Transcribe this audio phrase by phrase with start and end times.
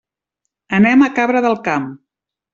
[0.77, 1.87] Anem a Cabra del Camp.